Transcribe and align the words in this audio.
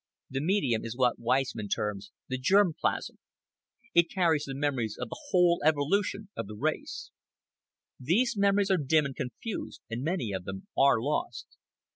This 0.31 0.41
medium 0.41 0.83
is 0.83 0.97
what 0.97 1.19
Weismann 1.19 1.67
terms 1.67 2.09
the 2.27 2.39
"germplasm." 2.39 3.19
It 3.93 4.09
carries 4.09 4.45
the 4.45 4.55
memories 4.55 4.97
of 4.99 5.09
the 5.09 5.19
whole 5.29 5.61
evolution 5.63 6.29
of 6.35 6.47
the 6.47 6.55
race. 6.55 7.11
These 7.99 8.35
memories 8.35 8.71
are 8.71 8.77
dim 8.77 9.05
and 9.05 9.15
confused, 9.15 9.79
and 9.91 10.01
many 10.01 10.31
of 10.31 10.45
them 10.45 10.65
are 10.75 10.99
lost. 10.99 11.45